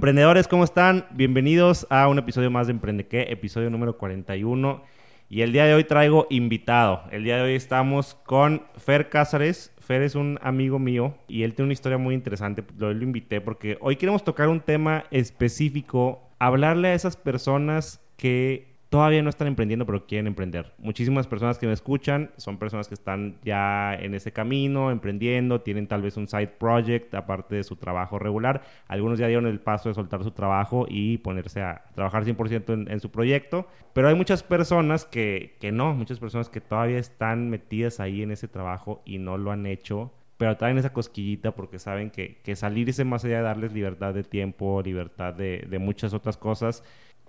[0.00, 1.04] Emprendedores, ¿cómo están?
[1.10, 4.82] Bienvenidos a un episodio más de Emprende qué, episodio número 41.
[5.28, 7.02] Y el día de hoy traigo invitado.
[7.10, 9.74] El día de hoy estamos con Fer Cázares.
[9.78, 12.64] Fer es un amigo mío y él tiene una historia muy interesante.
[12.78, 19.22] Lo invité porque hoy queremos tocar un tema específico, hablarle a esas personas que todavía
[19.22, 20.74] no están emprendiendo, pero quieren emprender.
[20.78, 25.86] Muchísimas personas que me escuchan son personas que están ya en ese camino, emprendiendo, tienen
[25.86, 28.62] tal vez un side project aparte de su trabajo regular.
[28.88, 32.90] Algunos ya dieron el paso de soltar su trabajo y ponerse a trabajar 100% en,
[32.90, 37.48] en, su proyecto, pero hay muchas personas que, que no, muchas personas que todavía están
[37.48, 41.78] metidas ahí en ese trabajo y no lo han hecho pero traen esa cosquillita porque
[41.78, 46.14] saben que, que salirse más allá de darles libertad de tiempo, libertad de, de muchas
[46.14, 46.82] otras cosas,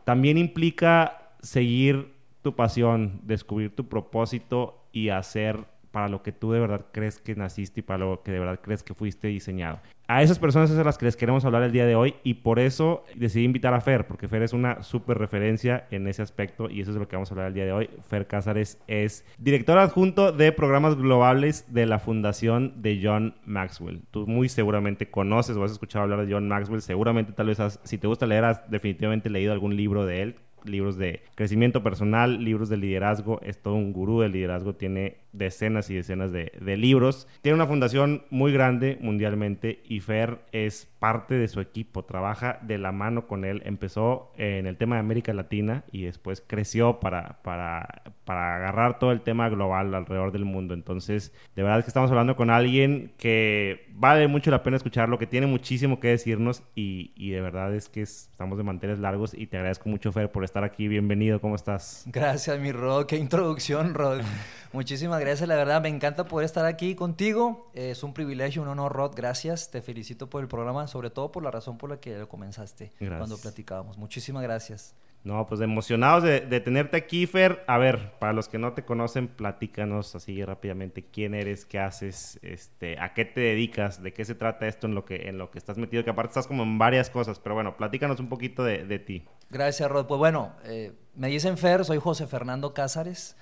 [0.06, 6.60] también implica seguir tu pasión, descubrir tu propósito y hacer para lo que tú de
[6.60, 9.80] verdad crees que naciste y para lo que de verdad crees que fuiste diseñado.
[10.08, 12.36] A esas personas es a las que les queremos hablar el día de hoy y
[12.36, 16.70] por eso decidí invitar a Fer, porque Fer es una súper referencia en ese aspecto
[16.70, 17.90] y eso es lo que vamos a hablar el día de hoy.
[18.10, 24.02] Fer Cázares es director adjunto de programas globales de la fundación de John Maxwell.
[24.12, 27.98] Tú muy seguramente conoces o has escuchado hablar de John Maxwell, seguramente tal vez si
[27.98, 32.70] te gusta leer has definitivamente leído algún libro de él libros de crecimiento personal, libros
[32.70, 37.28] de liderazgo, es todo un gurú del liderazgo, tiene decenas y decenas de, de, libros.
[37.42, 42.78] Tiene una fundación muy grande mundialmente y Fer es parte de su equipo, trabaja de
[42.78, 43.64] la mano con él.
[43.66, 49.12] Empezó en el tema de América Latina y después creció para, para, para agarrar todo
[49.12, 50.76] el tema global alrededor del mundo.
[50.76, 55.18] Entonces, de verdad es que estamos hablando con alguien que vale mucho la pena escucharlo,
[55.18, 59.00] que tiene muchísimo que decirnos y, y de verdad es que es, estamos de manteles
[59.00, 60.88] largos y te agradezco mucho Fer por estar aquí.
[60.88, 62.04] Bienvenido, ¿cómo estás?
[62.06, 63.08] Gracias, mi Rod.
[63.08, 64.22] Qué introducción, Rod.
[64.72, 67.72] Muchísimas gracias, la verdad me encanta poder estar aquí contigo.
[67.74, 69.14] Es un privilegio, un honor, Rod.
[69.16, 72.30] Gracias, te felicito por el programa, sobre todo por la razón por la que lo
[72.30, 73.18] comenzaste gracias.
[73.18, 73.98] cuando platicábamos.
[73.98, 74.96] Muchísimas gracias.
[75.24, 77.64] No, pues emocionados de, de, tenerte aquí, Fer.
[77.68, 82.40] A ver, para los que no te conocen, platícanos así rápidamente quién eres, qué haces,
[82.42, 85.52] este, a qué te dedicas, de qué se trata esto en lo que, en lo
[85.52, 88.64] que estás metido, que aparte estás como en varias cosas, pero bueno, platícanos un poquito
[88.64, 89.24] de, de ti.
[89.52, 90.08] Gracias, Rod.
[90.08, 93.36] Pues bueno, eh, me dicen Fer, soy José Fernando Cázares.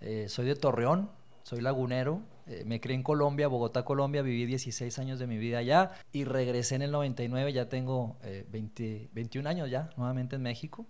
[0.00, 1.10] Eh, soy de Torreón,
[1.42, 2.20] soy lagunero.
[2.46, 4.22] Eh, me crié en Colombia, Bogotá, Colombia.
[4.22, 7.52] Viví 16 años de mi vida allá y regresé en el 99.
[7.52, 10.86] Ya tengo eh, 20, 21 años ya, nuevamente en México.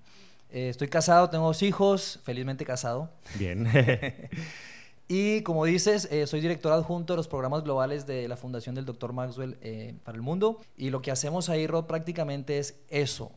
[0.50, 3.10] Eh, estoy casado, tengo dos hijos, felizmente casado.
[3.38, 3.68] Bien.
[5.08, 8.84] y como dices, eh, soy director adjunto de los programas globales de la Fundación del
[8.84, 9.12] Dr.
[9.12, 9.56] Maxwell
[10.02, 10.60] para el mundo.
[10.76, 13.32] Y lo que hacemos ahí, Rod, prácticamente es eso,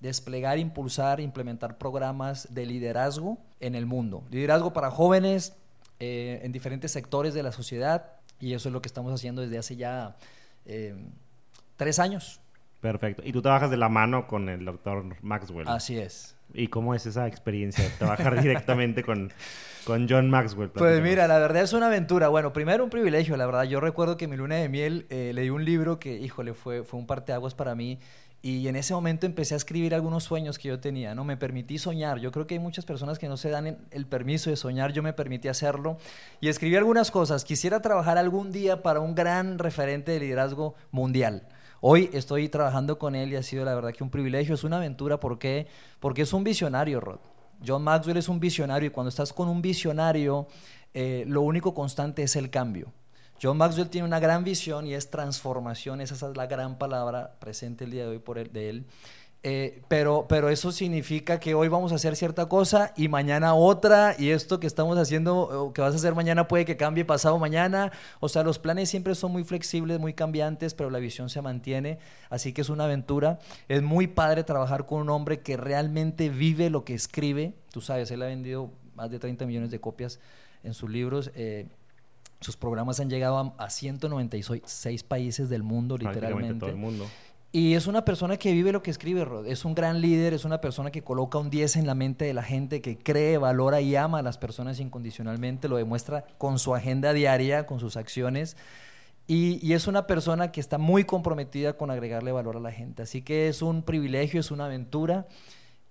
[0.00, 4.24] desplegar, impulsar, implementar programas de liderazgo en el mundo.
[4.30, 5.54] Liderazgo para jóvenes
[6.00, 8.12] eh, en diferentes sectores de la sociedad.
[8.40, 10.16] Y eso es lo que estamos haciendo desde hace ya
[10.64, 10.94] eh,
[11.76, 12.40] tres años.
[12.80, 13.22] Perfecto.
[13.24, 15.68] Y tú trabajas de la mano con el doctor Maxwell.
[15.68, 16.34] Así es.
[16.54, 17.84] ¿Y cómo es esa experiencia?
[17.98, 19.30] Trabajar directamente con,
[19.84, 20.70] con John Maxwell.
[20.70, 22.28] Pues mira, la verdad es una aventura.
[22.28, 23.64] Bueno, primero un privilegio, la verdad.
[23.64, 26.98] Yo recuerdo que mi luna de miel eh, leí un libro que, híjole, fue, fue
[26.98, 27.98] un parteaguas para mí.
[28.42, 31.24] Y en ese momento empecé a escribir algunos sueños que yo tenía, ¿no?
[31.24, 32.20] Me permití soñar.
[32.20, 34.92] Yo creo que hay muchas personas que no se dan el permiso de soñar.
[34.92, 35.98] Yo me permití hacerlo.
[36.40, 37.44] Y escribí algunas cosas.
[37.44, 41.48] Quisiera trabajar algún día para un gran referente de liderazgo mundial.
[41.82, 44.78] Hoy estoy trabajando con él y ha sido la verdad que un privilegio, es una
[44.78, 45.20] aventura.
[45.20, 45.66] ¿Por qué?
[45.98, 47.20] Porque es un visionario, Rod.
[47.66, 50.46] John Maxwell es un visionario y cuando estás con un visionario,
[50.94, 52.90] eh, lo único constante es el cambio.
[53.42, 57.84] John Maxwell tiene una gran visión y es transformación, esa es la gran palabra presente
[57.84, 58.86] el día de hoy por él, de él.
[59.42, 64.14] Eh, pero, pero eso significa que hoy vamos a hacer cierta cosa y mañana otra,
[64.18, 67.38] y esto que estamos haciendo, o que vas a hacer mañana puede que cambie pasado
[67.38, 67.90] mañana.
[68.20, 71.98] O sea, los planes siempre son muy flexibles, muy cambiantes, pero la visión se mantiene,
[72.28, 73.38] así que es una aventura.
[73.68, 77.54] Es muy padre trabajar con un hombre que realmente vive lo que escribe.
[77.72, 80.20] Tú sabes, él ha vendido más de 30 millones de copias
[80.62, 81.30] en sus libros.
[81.34, 81.66] Eh,
[82.40, 86.60] sus programas han llegado a, a 196 países del mundo, literalmente.
[86.60, 87.06] todo el mundo.
[87.52, 89.46] Y es una persona que vive lo que escribe, Rod.
[89.48, 92.32] Es un gran líder, es una persona que coloca un 10 en la mente de
[92.32, 95.68] la gente, que cree, valora y ama a las personas incondicionalmente.
[95.68, 98.56] Lo demuestra con su agenda diaria, con sus acciones.
[99.26, 103.02] Y, y, es una persona que está muy comprometida con agregarle valor a la gente.
[103.02, 105.26] Así que es un privilegio, es una aventura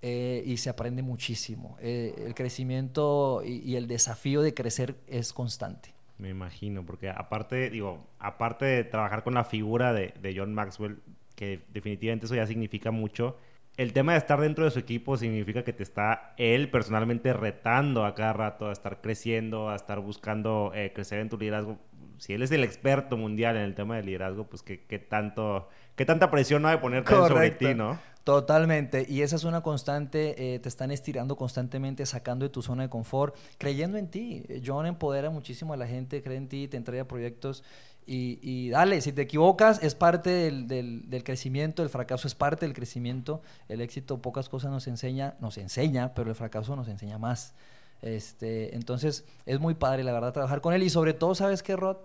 [0.01, 1.77] eh, y se aprende muchísimo.
[1.81, 5.98] Eh, el crecimiento y, y el desafío de crecer es constante.
[6.19, 10.99] Me imagino, porque aparte, digo, aparte de trabajar con la figura de, de John Maxwell,
[11.35, 13.37] que definitivamente eso ya significa mucho.
[13.77, 18.03] El tema de estar dentro de su equipo significa que te está él personalmente retando
[18.03, 21.79] a cada rato a estar creciendo, a estar buscando eh, crecer en tu liderazgo.
[22.17, 25.69] Si él es el experto mundial en el tema de liderazgo, pues qué, qué tanto
[25.99, 27.99] ¿Qué tanta presión no hay de ponerte sobre ti, no?
[28.29, 29.07] Totalmente.
[29.09, 32.89] Y esa es una constante, eh, te están estirando constantemente, sacando de tu zona de
[32.89, 34.45] confort, creyendo en ti.
[34.63, 37.63] John empodera muchísimo a la gente, cree en ti, te entrega proyectos
[38.05, 43.41] y, dale, si te equivocas es parte del, crecimiento, el fracaso es parte del crecimiento,
[43.67, 47.55] el éxito pocas cosas nos enseña, nos enseña, pero el fracaso nos enseña más.
[48.03, 51.75] Este, entonces es muy padre la verdad trabajar con él y sobre todo, ¿sabes qué,
[51.75, 51.97] Rod?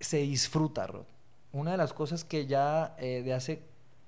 [0.00, 1.06] Se disfruta, Rod.
[1.50, 3.62] Una de las cosas que ya eh, de hace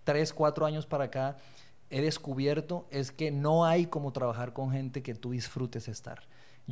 [0.05, 1.39] 3, 4 años para acá
[1.91, 6.23] he descubierto es que no hay como trabajar con gente que tú disfrutes estar.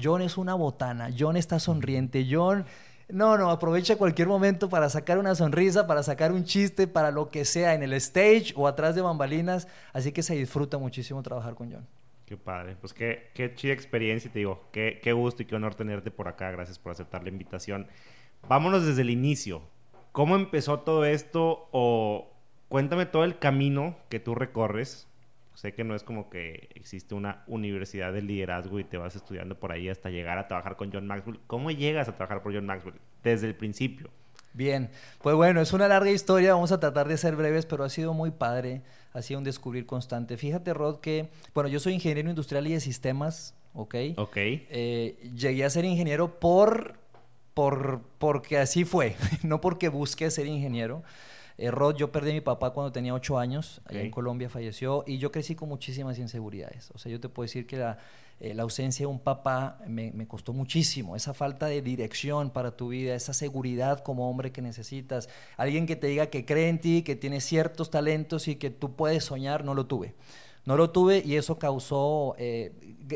[0.00, 2.64] John es una botana, John está sonriente, John
[3.12, 7.30] no, no, aprovecha cualquier momento para sacar una sonrisa, para sacar un chiste, para lo
[7.30, 9.68] que sea, en el stage o atrás de bambalinas.
[9.92, 11.86] Así que se disfruta muchísimo trabajar con John.
[12.24, 12.74] Qué padre.
[12.80, 14.64] Pues qué, qué chida experiencia, te digo.
[14.72, 16.50] Qué, qué gusto y qué honor tenerte por acá.
[16.52, 17.86] Gracias por aceptar la invitación.
[18.48, 19.60] Vámonos desde el inicio.
[20.12, 21.68] ¿Cómo empezó todo esto?
[21.70, 22.31] O
[22.72, 25.06] cuéntame todo el camino que tú recorres
[25.54, 29.54] Sé que no es como que existe una universidad de liderazgo y te vas estudiando
[29.60, 31.40] por ahí hasta llegar a trabajar con John Maxwell.
[31.46, 34.08] ¿Cómo llegas a trabajar por John Maxwell desde el principio?
[34.54, 34.90] Bien,
[35.20, 38.12] pues bueno, es una larga historia, vamos a tratar de ser breves, pero ha sido
[38.14, 38.82] muy padre,
[39.12, 40.36] ha sido un descubrir constante.
[40.36, 43.94] Fíjate, Rod, que, bueno, yo soy ingeniero industrial y de sistemas, ¿ok?
[44.16, 44.36] Ok.
[44.36, 46.94] Eh, llegué a ser ingeniero por,
[47.54, 51.02] por, porque así fue, no porque busqué ser ingeniero.
[51.62, 55.04] Eh, Rod, yo perdí a mi papá cuando tenía ocho años, allá en Colombia falleció,
[55.06, 56.90] y yo crecí con muchísimas inseguridades.
[56.90, 57.98] O sea, yo te puedo decir que la,
[58.40, 62.88] eh, ausencia de un papá me, me, costó muchísimo, esa falta de dirección para tu
[62.88, 67.02] vida, esa seguridad como hombre que necesitas, alguien que te diga que cree en ti,
[67.02, 70.16] que tiene ciertos talentos y que tú puedes soñar, no lo tuve.
[70.64, 72.72] No lo tuve y eso causó eh,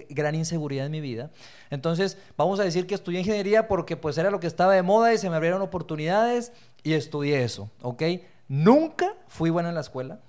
[0.08, 1.32] gran inseguridad en mi vida.
[1.70, 5.12] Entonces, vamos a decir que estudié ingeniería porque pues era lo que estaba de moda
[5.12, 6.52] y se me abrieron oportunidades
[6.84, 8.02] y estudié eso, ¿ok?
[8.48, 10.20] Nunca fui bueno en la escuela.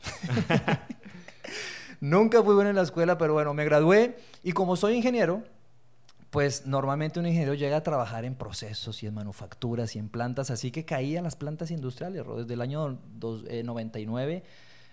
[1.99, 5.43] Nunca fui bueno en la escuela, pero bueno, me gradué y como soy ingeniero,
[6.29, 10.51] pues normalmente un ingeniero llega a trabajar en procesos y en manufacturas y en plantas,
[10.51, 12.23] así que caí en las plantas industriales.
[12.37, 12.99] Desde el año
[13.63, 14.43] 99 eh,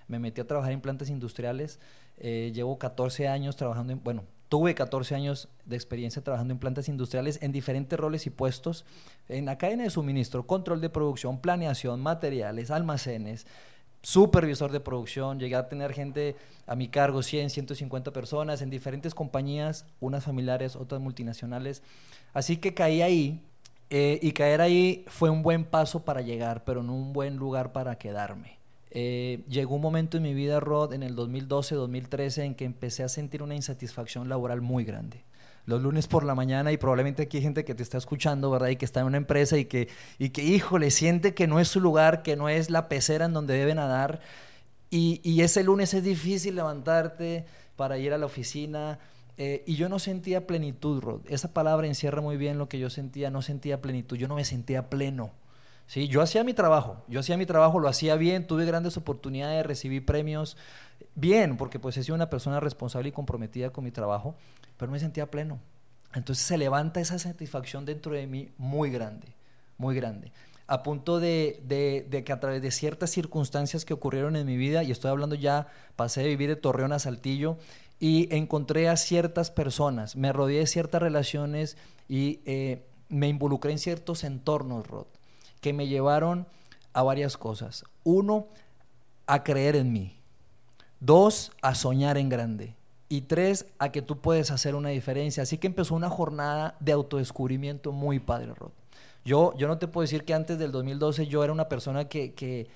[0.09, 1.81] me metí a trabajar en plantas industriales.
[2.17, 4.25] Eh, llevo 14 años trabajando en, bueno,
[4.55, 8.85] Tuve 14 años de experiencia trabajando en plantas industriales en diferentes roles y puestos
[9.29, 13.49] en la cadena de suministro, control de producción, planeación, materiales, almacenes,
[14.03, 16.37] supervisor de producción, llegué a tener gente
[16.69, 21.83] a mi cargo, 100, 150 personas en diferentes compañías, unas familiares, otras multinacionales.
[22.33, 23.41] Así que caí ahí
[23.91, 27.73] eh, y caer ahí fue un buen paso para llegar, pero no un buen lugar
[27.73, 28.63] para quedarme.
[28.96, 33.08] Eh, llegó un momento en mi vida, Rod, en el 2012-2013, en que empecé a
[33.08, 35.25] sentir una insatisfacción laboral muy grande.
[35.67, 38.69] Los lunes por la mañana, y probablemente aquí hay gente que te está escuchando, ¿verdad?
[38.69, 39.88] Y que está en una empresa y que,
[40.19, 43.32] y que híjole, siente que no es su lugar, que no es la pecera en
[43.32, 44.20] donde debe nadar.
[44.91, 49.00] Y, y ese lunes es difícil levantarte para ir a la oficina.
[49.37, 51.23] Eh, y yo no sentía plenitud, Rod.
[51.29, 53.31] Esa palabra encierra muy bien lo que yo sentía.
[53.31, 54.17] No sentía plenitud.
[54.17, 55.32] Yo no me sentía pleno.
[55.86, 56.08] ¿Sí?
[56.08, 60.00] Yo hacía mi trabajo, yo hacía mi trabajo, lo hacía bien, tuve grandes oportunidades, recibí
[60.00, 60.56] premios,
[61.14, 64.36] bien, porque pues he sido una persona responsable y comprometida con mi trabajo,
[64.76, 65.60] pero me sentía pleno.
[66.14, 69.34] Entonces se levanta esa satisfacción dentro de mí muy grande,
[69.79, 70.32] muy grande.
[70.67, 71.60] A punto de,
[72.08, 75.34] de, que a través de ciertas circunstancias que ocurrieron en mi vida, y estoy hablando
[75.34, 77.58] ya, pasé de vivir de Torreón a Saltillo,
[78.00, 81.76] y encontré a ciertas personas, me rodeé de ciertas relaciones
[82.08, 85.06] y eh, me involucré en ciertos entornos, Rod
[85.65, 86.47] que me llevaron
[86.93, 87.87] a varias cosas.
[88.03, 88.49] Uno,
[89.27, 90.15] a creer en mí.
[91.01, 92.75] Dos, a soñar en grande.
[93.09, 95.43] Y tres, a que tú puedes hacer una diferencia.
[95.43, 98.73] Así que empezó una jornada de autodescubrimiento muy padre, Rod.
[99.25, 102.35] Yo, yo no te puedo decir que antes del 2012 yo era una persona que,
[102.35, 102.67] que,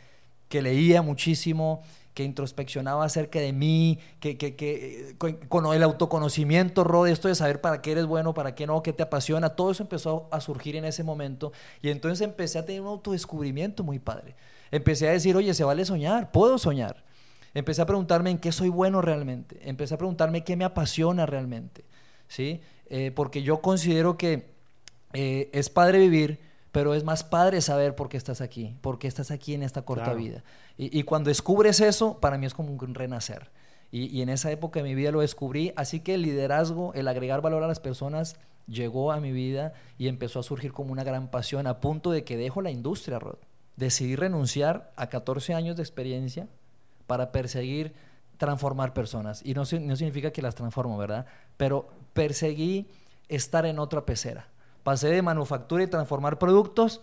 [0.49, 1.83] que leía muchísimo,
[2.19, 7.61] que introspeccionaba acerca de mí, que, que, que con, el autoconocimiento, Rod, esto de saber
[7.61, 10.75] para qué eres bueno, para qué no, qué te apasiona, todo eso empezó a surgir
[10.75, 14.35] en ese momento y entonces empecé a tener un autodescubrimiento muy padre.
[14.73, 17.05] Empecé a decir, oye, se vale soñar, puedo soñar.
[17.55, 21.85] Empecé a preguntarme en qué soy bueno realmente, empecé a preguntarme qué me apasiona realmente,
[22.27, 22.61] ¿sí?
[22.87, 24.51] Eh, porque yo considero que
[25.13, 26.41] eh, es padre vivir,
[26.73, 29.83] pero es más padre saber por qué estás aquí, por qué estás aquí en esta
[29.83, 30.45] corta vida.
[30.77, 33.51] Y, cuando descubres eso, para mí es como un renacer.
[33.91, 37.41] Y, en esa época de mi vida lo descubrí, así que el liderazgo, el agregar
[37.41, 41.31] valor a las personas, llegó a mi vida y empezó a surgir como una gran
[41.31, 43.39] pasión, a punto de que dejo la industria, Rod.
[43.77, 46.49] Decidí renunciar a 14 años de experiencia
[47.07, 47.95] para perseguir
[48.37, 49.41] transformar personas.
[49.45, 51.27] Y no, no significa que las transformo, ¿verdad?
[51.57, 52.89] Pero perseguí
[53.29, 54.49] estar en otra pecera
[54.89, 57.03] Pasé de manufactura y transformar productos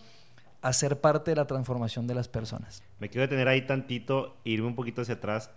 [0.60, 2.82] a ser parte de la transformación de las personas.
[2.98, 5.52] Me quiero detener ahí tantito, irme un poquito hacia atrás.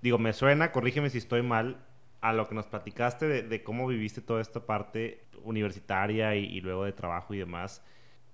[0.00, 1.76] Digo, me suena, corrígeme si estoy mal,
[2.20, 6.92] a lo que nos platicaste de, cómo viviste toda esta parte universitaria y, luego de
[6.94, 7.80] trabajo y demás.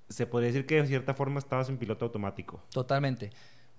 [0.09, 2.63] Se podría decir que de cierta forma estabas en piloto automático.
[2.73, 3.29] Totalmente.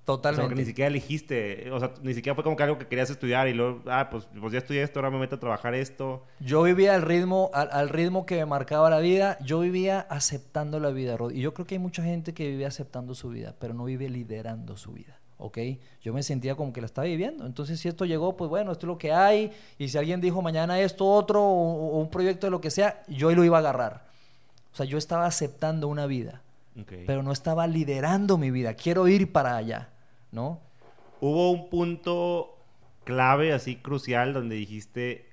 [0.05, 0.45] Totalmente.
[0.45, 2.87] O sea, que ni siquiera elegiste, o sea, ni siquiera fue como que algo que
[2.87, 5.75] querías estudiar y luego, ah, pues, pues ya estudié esto, ahora me meto a trabajar
[5.75, 6.25] esto.
[6.39, 10.89] Yo vivía al ritmo, al, ritmo que me marcaba la vida, yo vivía aceptando la
[10.89, 11.31] vida, Rod.
[11.31, 14.09] Y yo creo que hay mucha gente que vive aceptando su vida, pero no vive
[14.09, 15.19] liderando su vida.
[15.39, 15.57] ¿ok?
[16.01, 17.45] Yo me sentía como que la estaba viviendo.
[17.45, 19.51] Entonces, si esto llegó, pues bueno, esto es lo que hay.
[19.77, 23.31] Y si alguien dijo mañana esto, otro, o, un proyecto de lo que sea, yo
[23.31, 24.05] lo iba a agarrar.
[24.71, 26.41] O sea, yo estaba aceptando una vida,
[27.05, 28.73] pero no estaba liderando mi vida.
[28.73, 29.89] Quiero ir para allá,
[30.31, 30.61] ¿no?
[31.21, 32.57] Hubo un punto
[33.03, 35.29] clave, así crucial, donde dijiste,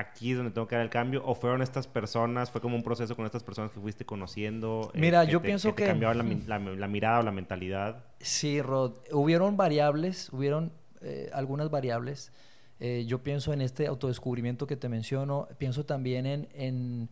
[0.00, 1.22] aquí es donde tengo que dar el cambio?
[1.24, 4.90] ¿O fueron estas personas, fue como un proceso con estas personas que fuiste conociendo?
[4.94, 5.86] Eh, Mira, yo pienso que...
[5.86, 8.04] cambiaba la, mirada o la mentalidad.
[8.20, 8.94] Sí, Rod.
[9.12, 10.72] Hubieron variables, hubieron
[11.02, 12.32] eh, algunas variables.
[12.80, 17.10] Eh, yo pienso en este autodescubrimiento que te menciono, pienso también en, en,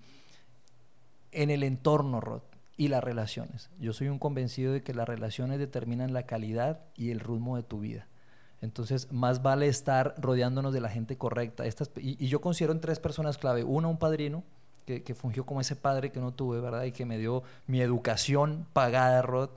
[1.30, 2.42] en el entorno, Rod,
[2.78, 3.68] y las relaciones.
[3.78, 7.64] Yo soy un convencido de que las relaciones determinan la calidad y el ritmo de
[7.64, 8.06] tu vida.
[8.62, 11.66] Entonces, más vale estar rodeándonos de la gente correcta.
[11.66, 13.64] Estas, y, yo considero en tres personas clave.
[13.64, 14.44] Una, un padrino,
[14.86, 16.84] que, que, fungió como ese padre que no tuve, ¿verdad?
[16.84, 19.50] Y que me dio mi educación pagada, Rod.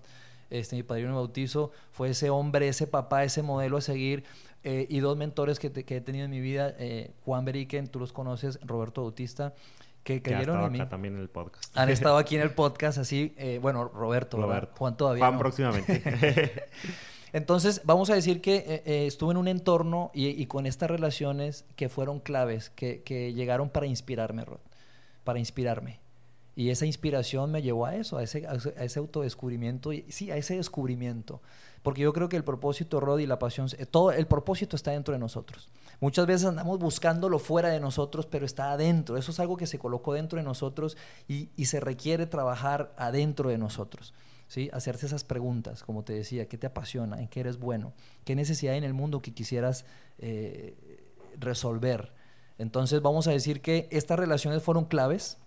[0.49, 4.23] Este, mi padrino bautizo fue ese hombre, ese papá, ese modelo a seguir.
[4.63, 7.99] Eh, y dos mentores que, que, he tenido en mi vida, eh, Juan Beriken, tú
[7.99, 9.55] los conoces, Roberto Bautista,
[10.03, 10.85] que cayeron en mí.
[10.87, 11.75] también en el podcast.
[11.77, 14.73] Han estado aquí en el podcast, así, eh, bueno, Roberto, Roberto.
[14.77, 15.25] Juan todavía.
[15.25, 16.63] Juan próximamente.
[17.33, 21.65] Entonces, vamos a decir que eh, eh, estuve en un entorno y, con estas relaciones
[21.75, 24.59] que fueron claves, que, llegaron para inspirarme, Rod,
[25.23, 25.99] para inspirarme.
[26.55, 30.37] Y esa inspiración me llevó a eso, a ese, a ese autodescubrimiento, y, sí, a
[30.37, 31.41] ese descubrimiento.
[31.81, 34.91] Porque yo creo que el propósito, Rod, y la pasión, eh, todo el propósito está
[34.91, 35.69] dentro de nosotros.
[35.99, 39.17] Muchas veces andamos buscándolo fuera de nosotros, pero está adentro.
[39.17, 43.49] Eso es algo que se colocó dentro de nosotros y, y se requiere trabajar adentro
[43.49, 44.13] de nosotros.
[44.51, 44.69] ¿sí?
[44.73, 47.21] Hacerse esas preguntas, como te decía, ¿qué te apasiona?
[47.21, 47.93] ¿En qué eres bueno?
[48.25, 49.85] ¿Qué necesidad hay en el mundo que quisieras
[50.17, 50.75] eh,
[51.39, 52.11] resolver?
[52.57, 55.37] Entonces vamos a decir que estas relaciones fueron claves.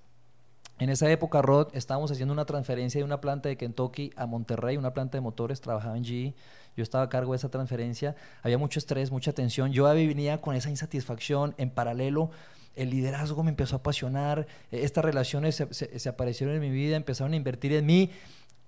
[0.79, 4.77] En esa época, Rod, estábamos haciendo una transferencia de una planta de Kentucky a Monterrey,
[4.77, 6.35] una planta de motores, trabajaba en GE.
[6.77, 8.17] Yo estaba a cargo de esa transferencia.
[8.43, 9.73] Había mucho estrés, mucha tensión.
[9.73, 11.55] Yo venía con esa insatisfacción.
[11.59, 12.31] En paralelo,
[12.75, 14.49] el liderazgo me empezó a apasionar.
[14.73, 18.11] Estas relaciones se, se aparecieron en mi vida, empezaron a invertir en mí.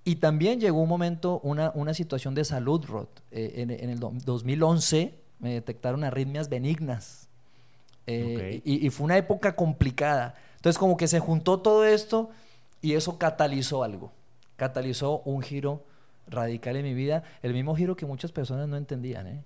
[0.05, 3.09] Y también llegó un momento, una, una situación de salud, Rod.
[3.33, 7.29] Eh, en, en, el 2011 me detectaron arritmias benignas.
[8.07, 10.37] Eh, y, fue una época complicada.
[10.67, 12.29] Entonces como que se juntó todo esto
[12.83, 14.11] y eso catalizó algo.
[14.57, 15.85] Catalizó un giro
[16.27, 17.23] radical en mi vida.
[17.45, 19.29] El mismo giro que muchas personas no entendían.
[19.29, 19.45] ¿eh?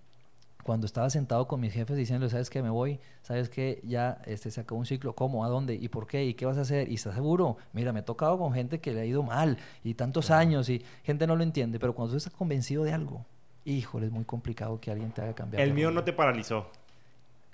[0.63, 2.63] cuando estaba sentado con mis jefes diciendo, ¿sabes qué?
[2.63, 3.83] Me voy, ¿sabes qué?
[3.85, 5.45] Ya este, se acabó un ciclo, ¿cómo?
[5.45, 5.75] ¿A dónde?
[5.75, 6.25] ¿Y por qué?
[6.25, 6.91] ¿Y qué vas a hacer?
[6.91, 7.59] ¿Y estás seguro?
[7.75, 10.83] Mira, me he tocado con gente que le ha ido mal y tantos años y
[11.05, 13.27] gente no lo entiende, pero cuando tú estás convencido de algo,
[13.67, 15.63] híjole, es muy complicado que alguien te haga cambiar.
[15.63, 16.71] El miedo no te paralizó.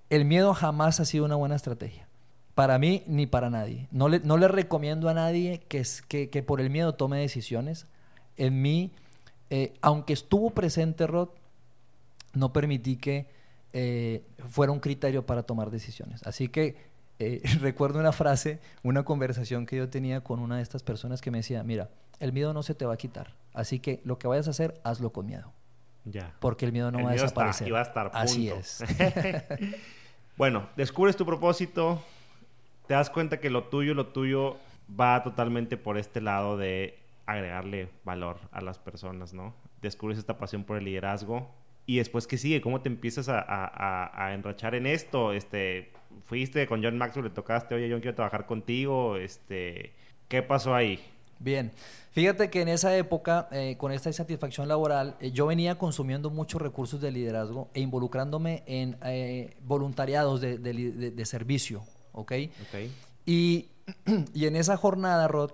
[0.09, 2.07] El miedo jamás ha sido una buena estrategia.
[2.57, 3.87] Para mí ni para nadie.
[3.91, 7.87] No le, no le recomiendo a nadie que, que, que por el miedo tome decisiones.
[8.39, 8.93] En mí,
[9.51, 11.29] eh, aunque estuvo presente Rod,
[12.33, 13.29] no permití que
[13.75, 16.27] eh, fuera un criterio para tomar decisiones.
[16.27, 16.77] Así que
[17.19, 21.31] eh, recuerdo una frase, una conversación que yo tenía con una de estas personas que
[21.31, 24.29] me decía, mira, el miedo no se te va a quitar, así que lo que
[24.29, 25.53] vayas a hacer, hazlo con miedo.
[26.07, 26.35] Ya.
[26.41, 27.69] Porque el miedo no va a desaparecer.
[27.69, 28.11] y va a estar.
[28.15, 28.83] Así es.
[30.39, 32.03] bueno, descubres tu propósito,
[32.87, 34.57] te das cuenta que lo tuyo, lo tuyo
[34.99, 39.55] va totalmente por este lado de agregarle valor a las personas, ¿no?
[39.83, 41.51] Descubres esta pasión por el liderazgo,
[41.87, 42.61] y después, ¿qué sigue?
[42.61, 45.33] ¿Cómo te empiezas a, a, enrachar en esto?
[45.33, 45.93] Este,
[46.25, 49.17] fuiste con John Maxwell, le tocaste, oye, yo quiero trabajar contigo.
[49.17, 49.93] Este,
[50.27, 51.01] ¿Qué pasó ahí?
[51.39, 51.71] Bien,
[52.11, 56.61] fíjate que en esa época, eh, con esta insatisfacción laboral, eh, yo venía consumiendo muchos
[56.61, 61.85] recursos de liderazgo e involucrándome en eh, voluntariados de, servicio,
[62.17, 62.33] ¿ok?
[62.69, 62.93] okay.
[63.25, 63.69] Y,
[64.35, 65.53] y en esa jornada, Rod,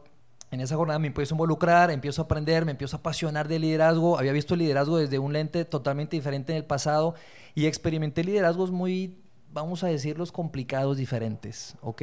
[0.52, 3.58] en esa jornada me empiezo a involucrar, empiezo a aprender, me empiezo a apasionar de
[3.58, 4.18] liderazgo.
[4.18, 7.14] Había visto el liderazgo desde un lente totalmente diferente en el pasado
[7.54, 9.18] y experimenté liderazgos muy,
[9.50, 12.02] vamos a decirlos, complicados, diferentes, ¿ok?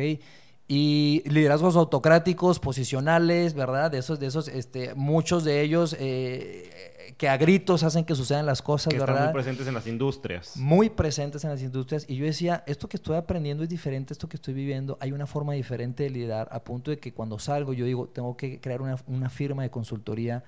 [0.67, 3.91] Y liderazgos autocráticos, posicionales, ¿verdad?
[3.91, 8.45] De esos, de esos, este, muchos de ellos eh, que a gritos hacen que sucedan
[8.45, 9.15] las cosas, que ¿verdad?
[9.15, 10.57] Están muy presentes en las industrias.
[10.57, 12.05] Muy presentes en las industrias.
[12.07, 15.27] Y yo decía, esto que estoy aprendiendo es diferente, esto que estoy viviendo, hay una
[15.27, 18.81] forma diferente de liderar, a punto de que cuando salgo yo digo, tengo que crear
[18.81, 20.43] una, una firma de consultoría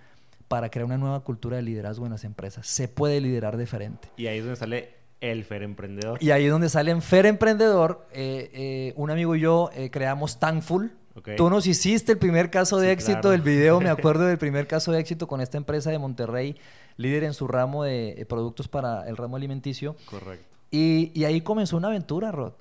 [0.48, 2.68] para crear una nueva cultura de liderazgo en las empresas.
[2.68, 4.10] Se puede liderar diferente.
[4.18, 6.22] Y ahí es donde sale el Fer Emprendedor.
[6.22, 8.06] Y ahí es donde sale en Fer Emprendedor.
[8.12, 10.91] Eh, eh, un amigo y yo eh, creamos Thankful.
[11.15, 11.30] Ok.
[11.38, 13.30] Tú nos hiciste el primer caso de Sí, éxito claro.
[13.32, 16.58] del video, me acuerdo del primer caso de éxito con esta empresa de Monterrey,
[16.98, 19.96] líder en su ramo de eh, productos para el ramo alimenticio.
[20.06, 20.46] Correcto.
[20.72, 22.53] Y, y ahí comenzó una aventura, Rod.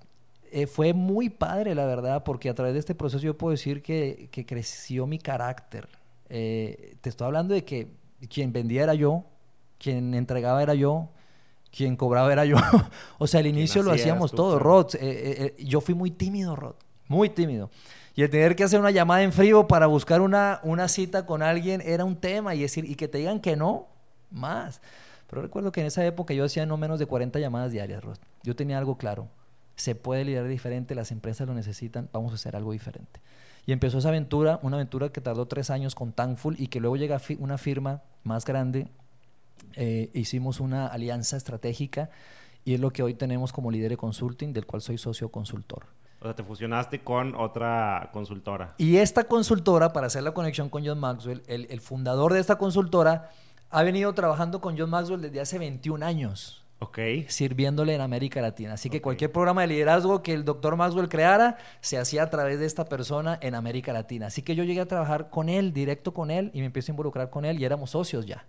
[0.52, 3.82] Eh, fue muy padre, la verdad, porque a través de este proceso yo puedo decir
[3.82, 5.88] que, que creció mi carácter.
[6.28, 7.88] Eh, te estoy hablando de que
[8.28, 9.24] quien vendía era yo,
[9.78, 11.08] quien entregaba era yo,
[11.70, 12.56] quien cobraba era yo.
[13.18, 14.58] o sea, al inicio lo hacíamos tú, todo.
[14.58, 14.94] Rod.
[14.94, 16.74] Eh, eh, eh, yo fui muy tímido, Rod.
[17.08, 17.70] Muy tímido.
[18.16, 21.42] Y el tener que hacer una llamada en frío para buscar una, una cita con
[21.42, 22.54] alguien era un tema.
[22.54, 23.86] Y decir, y que te digan que no,
[24.30, 24.80] más.
[25.28, 28.18] Pero recuerdo que en esa época yo hacía no menos de 40 llamadas diarias, Rod.
[28.42, 29.28] Yo tenía algo claro.
[29.76, 33.20] Se puede liderar diferente, las empresas lo necesitan, vamos a hacer algo diferente.
[33.64, 36.96] Y empezó esa aventura, una aventura que tardó tres años con Thankful y que luego
[36.96, 38.88] llega fi- una firma más grande.
[39.76, 42.10] Eh, hicimos una alianza estratégica
[42.64, 45.86] y es lo que hoy tenemos como líder de consulting, del cual soy socio consultor.
[46.20, 48.74] O sea, te fusionaste con otra consultora.
[48.76, 52.56] Y esta consultora, para hacer la conexión con John Maxwell, el, el fundador de esta
[52.58, 53.30] consultora
[53.70, 56.98] ha venido trabajando con John Maxwell desde hace 21 años, Ok.
[57.28, 58.74] sirviéndole en América Latina.
[58.74, 59.02] Así que Ok.
[59.04, 62.84] cualquier programa de liderazgo que el doctor Maxwell creara, se hacía a través de esta
[62.84, 64.26] persona en América Latina.
[64.26, 66.94] Así que yo llegué a trabajar con él, directo con él, y me empiezo a
[66.94, 68.44] involucrar con él, y éramos socios ya.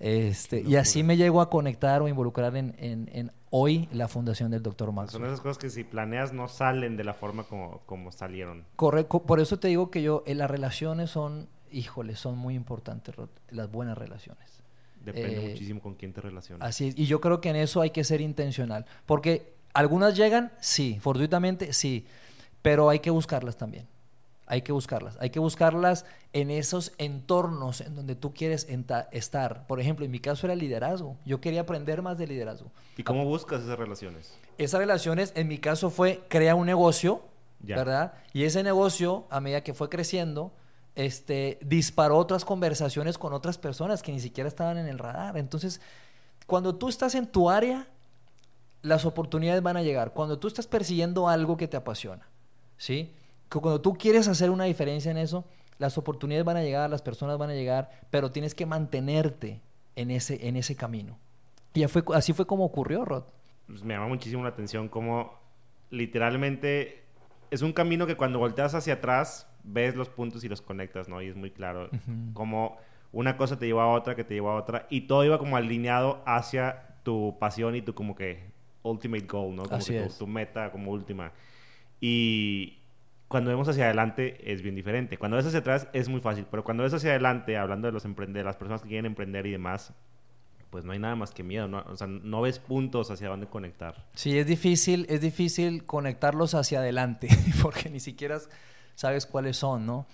[0.00, 4.50] Este, y así me llego a conectar o involucrar en, en- en hoy la fundación
[4.50, 5.24] del doctor Son Maxwell.
[5.24, 8.64] esas cosas que si planeas no salen de la forma como, como salieron.
[8.76, 13.14] Correcto, por eso te digo que yo, eh, las relaciones son, híjole, son muy importantes,
[13.50, 14.62] las buenas relaciones.
[15.04, 16.68] Depende Eh, muchísimo con quién te relacionas.
[16.68, 20.52] Así es, y yo creo que en eso hay que ser intencional, porque algunas llegan,
[20.60, 22.06] sí, fortuitamente, sí,
[22.62, 23.86] pero hay que buscarlas también.
[24.50, 25.16] Hay que buscarlas.
[25.20, 28.66] Hay que buscarlas en esos entornos en donde tú quieres
[29.12, 29.66] estar.
[29.66, 31.16] Por ejemplo, en mi caso era el liderazgo.
[31.26, 32.70] Yo quería aprender más de liderazgo.
[32.96, 34.34] ¿Y cómo buscas esas relaciones?
[34.56, 37.22] Esas relaciones, en mi caso, fue crear un negocio,
[37.60, 37.76] Ya.
[37.76, 38.14] ¿verdad?
[38.32, 40.50] Y ese negocio, a medida que fue creciendo,
[40.94, 45.36] este, disparó otras conversaciones con otras personas que ni siquiera estaban en el radar.
[45.36, 45.80] Entonces,
[46.46, 47.86] cuando tú estás en tu área,
[48.80, 50.12] las oportunidades van a llegar.
[50.12, 52.26] Cuando tú estás persiguiendo algo que te apasiona,
[52.78, 53.12] ¿sí?
[53.50, 55.44] Que Cuando tú quieres hacer una diferencia en eso,
[55.78, 59.60] las oportunidades van a llegar, las personas van a llegar, pero tienes que mantenerte
[59.96, 61.18] en ese, en ese camino.
[61.74, 63.24] Y ya fue, así fue como ocurrió, Rod.
[63.66, 65.38] Pues me llama muchísimo la atención cómo
[65.90, 67.02] literalmente
[67.50, 71.20] es un camino que cuando volteas hacia atrás ves los puntos y los conectas, ¿no?
[71.22, 72.32] Y es muy claro Ujú.
[72.34, 72.76] cómo
[73.12, 75.56] una cosa te llevó a otra, que te llevó a otra, y todo iba como
[75.56, 78.50] alineado hacia tu pasión y tu como que
[78.82, 79.62] ultimate goal, ¿no?
[79.64, 80.18] Como Así que tu, es.
[80.18, 81.32] tu meta como última.
[82.00, 82.78] Y
[83.28, 85.18] cuando vemos hacia adelante es bien diferente.
[85.18, 88.04] Cuando ves hacia atrás es muy fácil, pero cuando ves hacia adelante, hablando de los
[88.04, 89.92] emprendedores, las personas que quieren emprender y demás,
[90.70, 91.84] pues no hay nada más que miedo, ¿no?
[91.88, 94.06] O sea, no ves puntos hacia dónde conectar.
[94.14, 97.28] Sí, es difícil, es difícil conectarlos hacia adelante,
[97.62, 98.38] porque ni siquiera
[98.94, 100.06] sabes cuáles son, ¿no?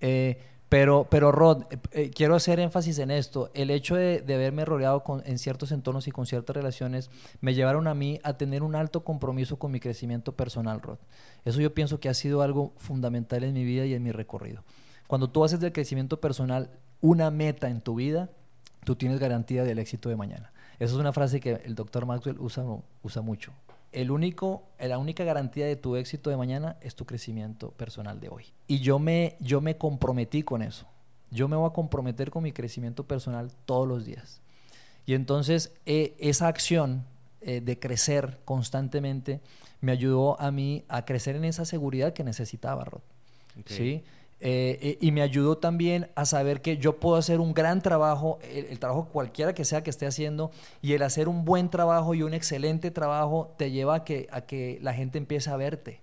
[0.00, 3.50] Eh, pero, pero Rod, eh, eh, quiero hacer énfasis en esto.
[3.54, 7.88] El hecho de, haberme rodeado con- en ciertos entornos y con ciertas relaciones me llevaron
[7.88, 10.98] a mí a tener un alto compromiso con mi crecimiento personal, Rod.
[11.44, 14.62] Eso yo pienso que ha sido algo fundamental en mi vida y en mi recorrido.
[15.08, 18.30] Cuando tú haces del crecimiento personal una meta en tu vida,
[18.84, 20.52] tú tienes garantía del éxito de mañana.
[20.78, 23.52] Esa es una frase que el doctor Maxwell usa mucho.
[23.92, 28.28] El único, la única garantía de tu éxito de mañana es tu crecimiento personal de
[28.28, 28.44] hoy.
[28.68, 30.86] Y yo me, yo me comprometí con eso.
[31.30, 34.40] Yo me voy a comprometer con mi crecimiento personal todos los días.
[35.06, 37.04] Y entonces eh, esa acción
[37.40, 39.40] eh, de crecer constantemente
[39.80, 43.00] me ayudó a mí a crecer en esa seguridad que necesitaba, Rod.
[43.58, 43.68] Ok.
[43.68, 44.04] ¿sí?
[44.42, 48.78] Eh, y me ayudó también a saber que yo puedo hacer un gran trabajo, el,
[48.78, 50.50] trabajo cualquiera que sea que esté haciendo,
[50.80, 54.40] y el hacer un buen trabajo y un excelente trabajo te lleva a que, a
[54.40, 56.00] que la gente empiece a verte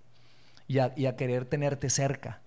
[0.67, 2.41] y a, y a querer tenerte cerca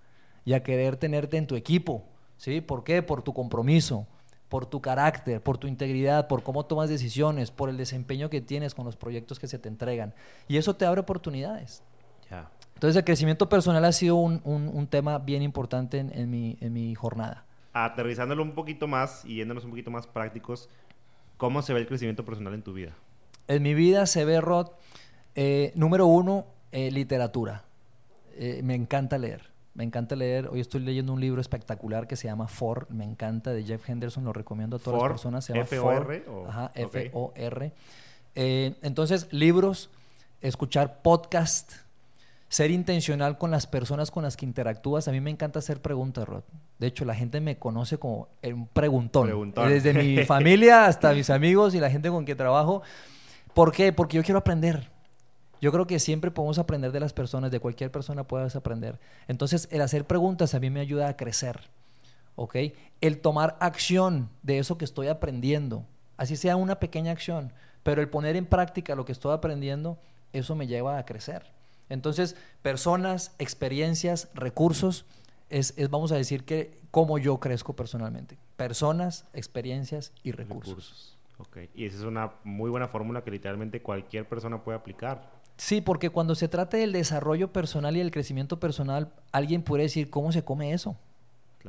[0.45, 2.03] y a querer tenerte en tu equipo.
[2.37, 2.61] ¿sí?
[2.61, 3.03] ¿Por qué?
[3.03, 4.07] Por tu compromiso,
[4.49, 8.73] por tu carácter, por tu integridad, por cómo tomas decisiones, por el desempeño que tienes
[8.73, 10.13] con los proyectos que se te entregan.
[10.47, 11.83] Y eso te abre oportunidades.
[12.29, 12.49] Ya.
[12.81, 16.57] Entonces el crecimiento personal ha sido un, un- un tema bien importante en, en mi,
[16.61, 17.45] en mi jornada.
[17.73, 20.67] Aterrizándolo un poquito más y yéndonos un poquito más prácticos,
[21.37, 22.93] ¿cómo se ve el crecimiento personal en tu vida?
[23.47, 24.69] En mi vida se ve, Rod,
[25.35, 27.65] eh, número uno, eh, literatura.
[28.33, 29.51] Eh, me encanta leer.
[29.75, 30.47] Me encanta leer.
[30.47, 32.87] Hoy estoy leyendo un libro espectacular que se llama For.
[32.89, 34.23] Me encanta, de Jeff Henderson.
[34.25, 35.45] Lo recomiendo a todas For, las personas.
[35.45, 36.49] Se llama F-O-R, For.
[36.49, 36.71] Ajá.
[36.73, 37.73] F-O-R.
[38.33, 39.91] Eh, entonces, libros,
[40.41, 41.73] escuchar podcast.
[42.51, 45.07] Ser intencional con las personas con las que interactúas.
[45.07, 46.43] A mí me encanta hacer preguntas, Rod.
[46.79, 49.23] De hecho, la gente me conoce como un preguntón.
[49.23, 49.69] Preguntón.
[49.69, 52.81] Desde mi familia hasta mis amigos y la gente con quien trabajo.
[53.53, 53.93] ¿Por qué?
[53.93, 54.91] Porque yo quiero aprender.
[55.61, 58.99] Yo creo que siempre podemos aprender de las personas, de cualquier persona puedes aprender.
[59.29, 61.69] Entonces, el hacer preguntas a mí me ayuda a crecer.
[62.35, 62.57] ¿Ok?
[62.99, 65.85] El tomar acción de eso que estoy aprendiendo,
[66.17, 69.99] así sea una pequeña acción, pero el poner en práctica lo que estoy aprendiendo,
[70.33, 71.60] eso me lleva a crecer.
[71.91, 75.05] Entonces, personas, experiencias, recursos,
[75.49, 78.37] es, vamos a decir que cómo yo crezco personalmente.
[78.55, 80.69] Personas, experiencias y recursos.
[80.69, 81.17] recursos.
[81.37, 81.69] Okay.
[81.75, 85.29] Y esa es una muy buena fórmula que literalmente cualquier persona puede aplicar.
[85.57, 90.09] Sí, porque cuando se trata del desarrollo personal y el crecimiento personal, alguien puede decir,
[90.09, 90.95] ¿cómo se come eso?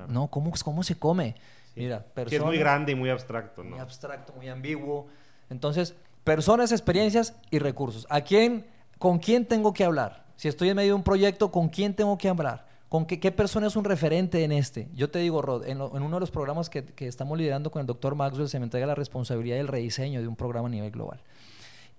[0.09, 1.35] No, ¿cómo, cómo se come?
[1.75, 3.71] Mira, Que es muy grande y muy abstracto, ¿no?
[3.71, 5.09] Muy abstracto, muy ambiguo.
[5.51, 8.07] Entonces, personas, experiencias y recursos.
[8.09, 8.67] ¿A quién
[9.03, 10.23] ¿Con quién tengo que hablar?
[10.37, 12.67] Si estoy en medio de un proyecto, ¿con quién tengo que hablar?
[12.89, 14.89] ¿Con qué, persona es un referente en este?
[14.95, 18.15] Yo te digo, Rod, en, uno de los programas que, estamos liderando con el doctor
[18.15, 21.21] Maxwell se me entrega la responsabilidad del rediseño de un programa a nivel global.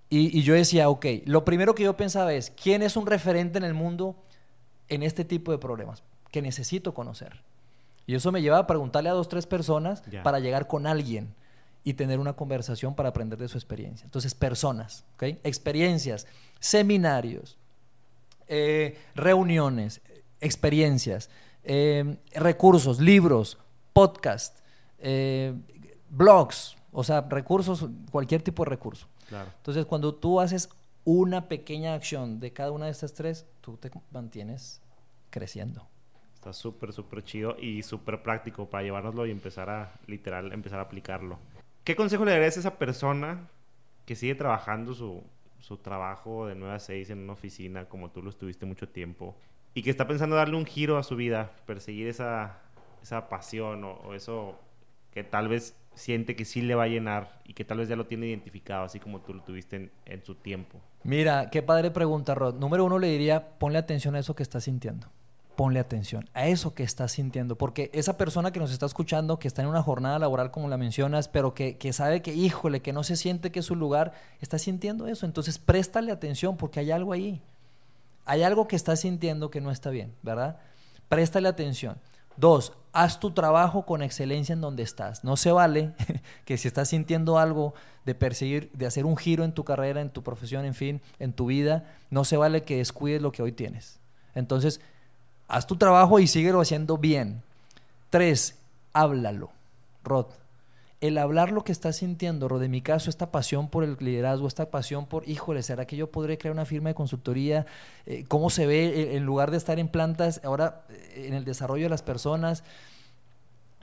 [0.08, 3.64] Y, yo decía, ok, lo primero que yo pensaba es, ¿quién es un referente en
[3.64, 4.16] el mundo
[4.88, 7.42] en este tipo de problemas que necesito conocer?
[8.06, 11.34] Y eso me lleva a preguntarle a dos, tres personas para llegar con alguien
[11.84, 14.06] y tener una conversación para aprender de su experiencia.
[14.06, 15.24] Entonces, personas, ¿ok?
[15.44, 16.26] Experiencias,
[16.64, 17.58] seminarios,
[18.48, 20.00] eh, reuniones,
[20.40, 21.28] experiencias,
[21.62, 23.58] eh, recursos, libros,
[23.92, 24.60] podcast,
[24.98, 25.52] eh,
[26.08, 29.08] blogs, o sea, recursos, cualquier tipo de recurso.
[29.58, 30.70] Entonces, cuando tú haces
[31.04, 34.80] una pequeña acción de cada una de estas tres, tú te mantienes
[35.28, 35.86] creciendo.
[36.34, 40.84] Está súper, súper chido y súper práctico para llevárnoslo y empezar a, literal, empezar a
[40.84, 41.38] aplicarlo.
[41.84, 43.50] ¿Qué consejo le darías a esa persona
[44.06, 45.22] que sigue trabajando su,
[45.78, 49.36] trabajo de 9 a 6 en una oficina como tú lo estuviste mucho tiempo
[49.74, 52.60] y que está pensando darle un giro a su vida, perseguir esa,
[53.02, 54.58] esa pasión o, eso
[55.10, 57.96] que tal vez siente que sí le va a llenar y que tal vez ya
[57.96, 60.80] lo tiene identificado, así como tú lo tuviste en, en su tiempo?
[61.02, 62.54] Mira, qué padre pregunta, Rod.
[62.56, 65.08] Número uno le diría, ponle atención a eso que estás sintiendo
[65.56, 69.48] ponle atención a eso que estás sintiendo, porque esa persona que nos está escuchando, que
[69.48, 73.04] está en una jornada laboral como la mencionas, pero que, sabe que, híjole, que no
[73.04, 75.26] se siente que es su lugar, está sintiendo eso.
[75.26, 77.42] Entonces, préstale atención porque hay algo ahí.
[78.24, 80.58] Hay algo que está sintiendo que no está bien, ¿verdad?
[81.08, 81.98] Préstale atención.
[82.36, 85.24] Dos, haz tu trabajo con excelencia en donde estás.
[85.24, 85.92] No se vale
[86.44, 90.10] que si estás sintiendo algo de perseguir, de hacer un giro en tu carrera, en
[90.10, 93.52] tu profesión, en fin, en tu vida, no se vale que descuides lo que hoy
[93.52, 94.00] tienes.
[94.34, 94.80] Entonces,
[95.48, 97.42] Haz tu trabajo y síguelo haciendo bien.
[98.10, 98.56] Tres,
[98.92, 99.50] háblalo.
[100.02, 100.26] Rod,
[101.00, 104.48] el hablar lo que estás sintiendo, Rod, en mi caso, esta pasión por el liderazgo,
[104.48, 107.66] esta pasión por, híjole, ¿será que yo podré crear una firma de consultoría?
[108.06, 111.44] Eh, ¿Cómo se ve eh, en lugar de estar en plantas, ahora eh, en el
[111.44, 112.64] desarrollo de las personas?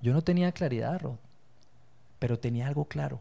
[0.02, 1.18] Yo no tenía claridad, Rod,
[2.20, 3.20] pero tenía algo claro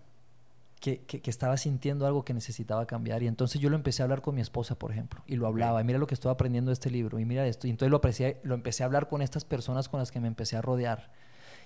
[0.80, 3.22] que, estaba sintiendo algo que necesitaba cambiar.
[3.22, 5.80] Y entonces yo lo empecé a hablar con mi esposa, por ejemplo, y lo hablaba.
[5.80, 7.66] Y mira lo que estoy aprendiendo de este libro, y mira esto.
[7.66, 10.28] Y entonces lo, aprecié, lo empecé a hablar con estas personas con las que me
[10.28, 11.12] empecé a rodear.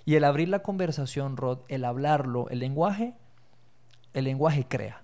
[0.03, 3.15] Y el abrir la conversación, Rod, el hablarlo, el lenguaje,
[4.13, 5.01] el lenguaje crea.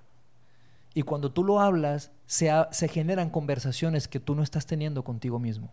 [0.93, 5.39] Y cuando tú lo hablas, se, se generan conversaciones que tú no estás teniendo contigo
[5.39, 5.71] mismo.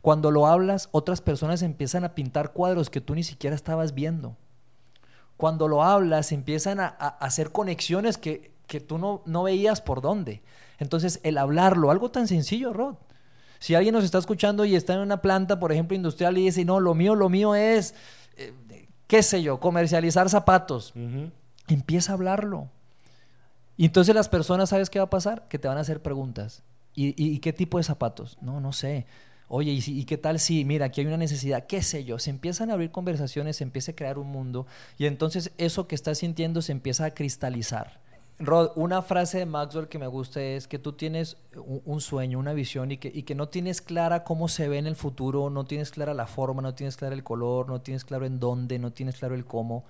[0.00, 4.36] Cuando lo hablas, otras personas empiezan a pintar cuadros que tú ni siquiera estabas viendo
[5.36, 8.52] cuando lo hablas, empiezan a, hacer conexiones que,
[8.86, 10.42] tú no, no, veías por dónde.
[10.78, 12.96] Entonces, el hablarlo, algo tan sencillo, Rod.
[13.58, 16.64] Si alguien nos está escuchando y está en una planta, por ejemplo, industrial y dice,
[16.64, 17.94] no, lo mío, lo mío es,
[18.36, 18.52] eh,
[19.06, 20.92] qué sé yo, comercializar zapatos,
[21.68, 22.68] empieza a hablarlo.
[23.78, 25.48] Y entonces las personas, ¿sabes qué va a pasar?
[25.48, 26.62] Que te van a hacer preguntas.
[26.94, 28.38] ¿Y, y qué tipo de zapatos?
[28.40, 29.06] No, no sé.
[29.48, 32.18] Oye, ¿y, qué tal si, mira, aquí hay una necesidad, qué sé yo?
[32.18, 34.66] Se empiezan a abrir conversaciones, se empieza a crear un mundo
[34.98, 38.00] y entonces eso que estás sintiendo se empieza a cristalizar.
[38.40, 42.54] Rod, una frase de Maxwell que me gusta es que tú tienes un, sueño, una
[42.54, 45.64] visión y que, y que no tienes clara cómo se ve en el futuro, no
[45.64, 48.92] tienes clara la forma, no tienes clara el color, no tienes claro en dónde, no
[48.92, 49.84] tienes claro el cómo,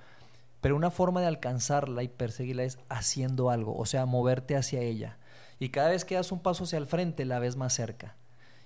[0.60, 5.16] pero una forma de alcanzarla y perseguirla es haciendo algo, o sea, moverte hacia ella.
[5.58, 8.14] Y cada vez que das un paso hacia el frente, la ves más cerca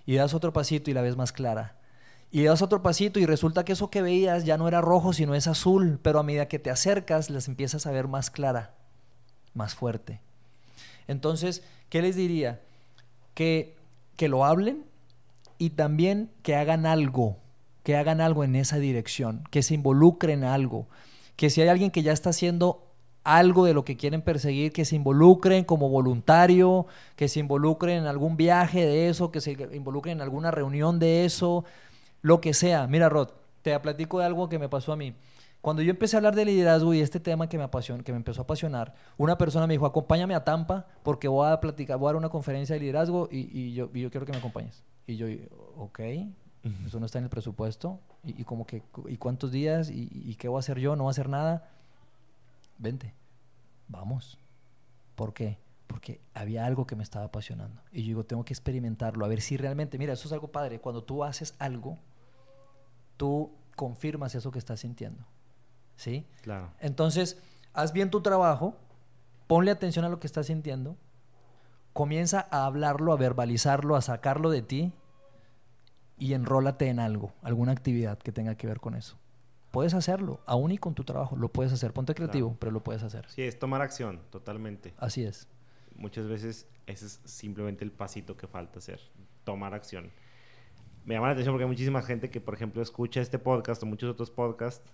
[0.06, 1.76] y das otro pasito y la ves más clara.
[2.30, 5.34] Y das otro pasito y resulta que eso que veías ya no era rojo, sino
[5.34, 8.74] es azul, pero a medida que te acercas las empiezas a ver más clara,
[9.52, 10.20] más fuerte.
[11.08, 12.60] Entonces, ¿qué les diría?
[13.34, 13.76] Que,
[14.16, 14.84] que lo hablen
[15.58, 17.38] y también que hagan algo,
[17.82, 20.86] que hagan algo en esa dirección, que se involucren en algo,
[21.34, 22.89] que si hay alguien que ya está haciendo
[23.24, 28.06] algo de lo que quieren perseguir, que se involucren como voluntario, que se involucren en
[28.06, 31.64] algún viaje de eso, que se involucren en alguna reunión de eso,
[32.22, 32.86] lo que sea.
[32.86, 33.30] Mira, Rod,
[33.62, 35.14] te platico de algo que me pasó a mí.
[35.60, 38.16] Cuando yo empecé a hablar de liderazgo y este tema que me apasiona, que me
[38.16, 42.06] empezó a apasionar, una persona me dijo, acompáñame a Tampa porque voy a platicar, voy
[42.06, 44.82] a dar una conferencia de liderazgo y, yo, yo, quiero que me acompañes.
[45.06, 45.26] Y yo,
[45.76, 46.00] ok,
[46.86, 48.00] eso no está en el presupuesto.
[48.24, 49.90] Y, como que, ¿y cuántos días?
[49.90, 50.96] ¿Y, ¿Y, qué voy a hacer yo?
[50.96, 51.68] ¿No voy a hacer nada?
[52.80, 53.14] Vente,
[53.86, 54.38] vamos.
[55.14, 55.58] ¿Por qué?
[55.86, 57.80] Porque había algo que me estaba apasionando.
[57.92, 60.80] Y yo digo, tengo que experimentarlo, a ver si realmente, mira, eso es algo padre.
[60.80, 61.98] Cuando tú haces algo,
[63.16, 65.24] tú confirmas eso que estás sintiendo.
[66.00, 66.24] ¿sí?
[66.40, 66.70] Claro.
[66.80, 67.38] Entonces,
[67.74, 68.74] haz bien tu trabajo,
[69.46, 70.96] ponle atención a lo que estás sintiendo,
[71.92, 74.92] comienza a hablarlo, a verbalizarlo, a sacarlo de ti
[76.18, 79.18] y enrólate en algo, alguna actividad que tenga que ver con eso.
[79.70, 81.92] Puedes hacerlo, aún y con tu trabajo, lo puedes hacer.
[81.92, 83.28] Ponte creativo, pero lo puedes hacer.
[83.28, 84.92] Sí, es tomar acción, totalmente.
[84.98, 85.46] Así es.
[85.94, 89.00] Muchas veces ese es simplemente el pasito que falta hacer,
[89.44, 90.10] tomar acción.
[91.04, 93.86] Me llama la atención porque hay muchísima gente que, por ejemplo, escucha este podcast o
[93.86, 94.90] muchos otros podcasts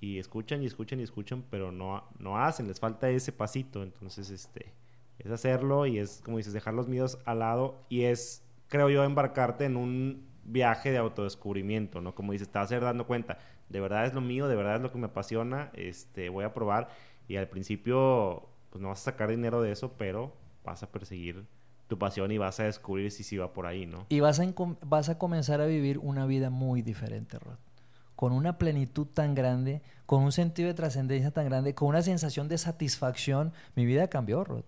[0.00, 3.82] y escuchan y escuchan y escuchan, pero no, no hacen, les falta ese pasito.
[3.82, 4.72] Entonces, este,
[5.18, 9.04] es hacerlo y es, como dices, dejar los miedos al lado y es, creo yo,
[9.04, 12.14] embarcarte en un viaje de autodescubrimiento, ¿no?
[12.14, 13.38] Como dices, te vas a ir dando cuenta,
[13.68, 16.54] de verdad es lo mío, de verdad es lo que me apasiona, este, voy a
[16.54, 16.88] probar
[17.28, 20.32] y al principio, pues no vas a sacar dinero de eso, pero
[20.64, 21.44] vas a perseguir
[21.88, 24.06] tu pasión y vas a descubrir si sí va por ahí, ¿no?
[24.08, 24.46] Y vas a,
[24.86, 27.56] vas a comenzar a vivir una vida muy diferente, Rod
[28.18, 32.48] con una plenitud tan grande, con un sentido de trascendencia tan grande, con una sensación
[32.48, 34.64] de satisfacción, mi vida cambió, Rod.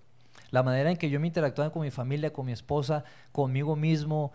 [0.53, 4.31] La manera en que yo me interactuaba con mi familia, con mi esposa, conmigo mismo,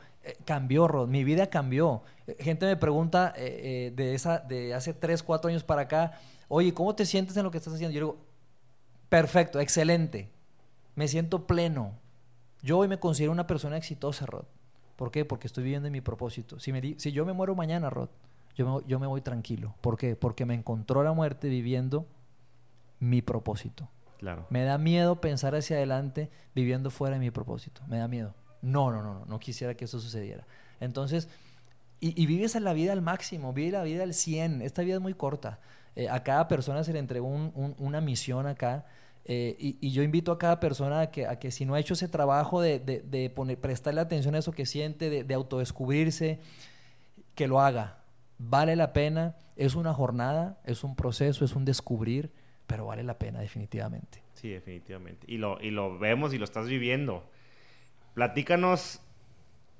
[0.45, 1.07] cambió, Rod.
[1.07, 2.03] Mi vida cambió.
[2.27, 6.73] Eh, gente me pregunta eh, de, esa, de hace 3, 4 años para acá, oye,
[6.73, 7.93] ¿cómo te sientes en lo que estás haciendo?
[7.93, 8.17] Yo digo,
[9.09, 10.29] perfecto, excelente.
[10.95, 11.93] Me siento pleno.
[12.61, 14.45] Yo hoy me considero una persona exitosa, Rod.
[14.95, 15.25] ¿Por qué?
[15.25, 16.59] Porque estoy viviendo en mi propósito.
[16.59, 18.09] Si, me, si yo me muero mañana, Rod,
[18.55, 19.75] yo me, voy tranquilo.
[19.81, 20.15] ¿Por qué?
[20.15, 22.07] Porque me encontró la muerte viviendo
[22.99, 23.89] mi propósito.
[24.17, 24.47] Claro.
[24.49, 27.81] Me da miedo pensar hacia adelante viviendo fuera de mi propósito.
[27.87, 28.33] Me da miedo.
[28.65, 30.45] No, no, no, no, quisiera que eso sucediera.
[30.79, 31.29] Entonces,
[31.99, 34.61] y, vives la vida al máximo, vive la vida al 100.
[34.61, 35.59] Esta vida es muy corta.
[35.95, 38.85] Eh, a cada persona se le entregó una misión acá.
[39.23, 42.61] Eh, y, yo invito a cada persona a que, si no ha hecho ese trabajo
[42.61, 46.39] de, de, poner, prestarle atención a eso que siente, de, de autodescubrirse,
[47.33, 48.05] que lo haga
[48.37, 52.31] vale la pena, es una jornada, es un proceso, es un descubrir,
[52.67, 54.21] pero vale la pena definitivamente.
[54.33, 55.25] Sí, definitivamente.
[55.29, 57.29] Y lo, y lo vemos y lo estás viviendo.
[58.15, 59.01] Platícanos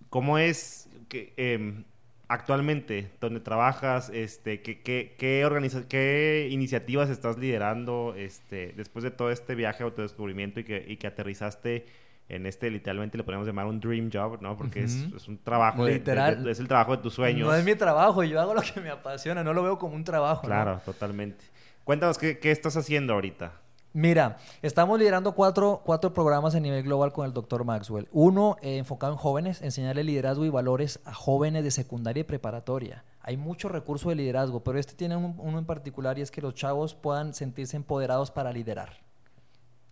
[0.10, 1.84] cómo es que, em,
[2.28, 9.32] actualmente donde trabajas, este, qué, qué, qué, qué iniciativas estás liderando este, después de todo
[9.32, 11.86] este viaje de autodescubrimiento y que, y que aterrizaste
[12.28, 14.58] en este literalmente le podemos llamar un dream job, ¿no?
[14.58, 17.48] Porque es, es, un trabajo, Literal, es el trabajo de tus sueños.
[17.48, 20.04] No es mi trabajo, yo hago lo que me apasiona, no lo veo como un
[20.04, 20.42] trabajo.
[20.48, 21.46] Claro, totalmente.
[21.84, 23.54] Cuéntanos qué, qué, estás haciendo ahorita.
[23.96, 28.10] Mira, estamos liderando cuatro, cuatro programas a nivel global con el doctor Maxwell.
[28.12, 33.06] Uno eh, enfocado en jóvenes, enseñarle liderazgo y valores a jóvenes de secundaria y preparatoria.
[33.22, 36.56] Hay mucho recurso de liderazgo, pero este tiene uno en particular y es que los
[36.56, 38.98] chavos puedan sentirse empoderados para liderar.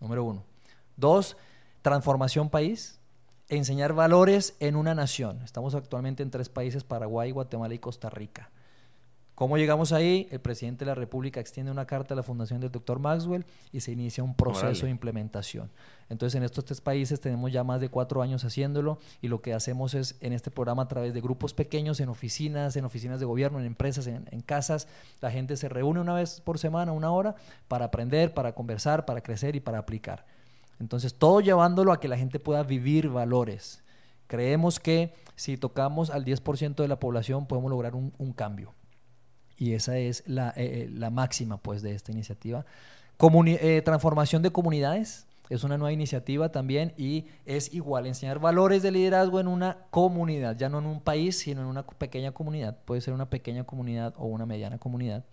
[0.02, 0.44] Número uno.
[0.98, 1.38] Dos,
[1.82, 3.00] Transformación país,
[3.48, 5.42] enseñar valores en una nación.
[5.46, 8.50] Estamos actualmente en tres países, Paraguay, Guatemala y Costa Rica.
[9.44, 10.30] ¿Cómo llegamos ahí?
[10.32, 13.82] El presidente de la República extiende una carta a la fundación del doctor Maxwell y
[13.82, 15.70] se inicia un proceso de implementación.
[16.08, 19.54] Entonces, en estos tres países tenemos ya más de cuatro años haciéndolo y lo que
[19.54, 23.26] hacemos es en este programa a través de grupos pequeños, en oficinas, en oficinas de
[23.26, 24.88] gobierno, en empresas, en, en casas,
[25.20, 27.36] la gente se reúne una vez por semana, una hora,
[27.68, 30.26] para aprender, para conversar, para crecer y para aplicar.
[30.80, 33.84] Entonces, todo llevándolo a que la gente pueda vivir valores.
[34.28, 38.74] Creemos que si tocamos al 10% de la población podemos lograr un, cambio.
[39.58, 42.66] Y esa es la, eh, eh, la, máxima pues, de esta iniciativa.
[43.46, 48.92] Eh, transformación de comunidades es una nueva iniciativa también y es igual enseñar valores de
[48.92, 52.78] liderazgo en una comunidad, ya no en un país, sino en una pequeña comunidad.
[52.86, 55.24] Puede ser una pequeña comunidad o una mediana comunidad.